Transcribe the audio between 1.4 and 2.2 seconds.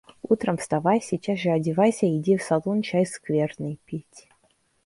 одевайся,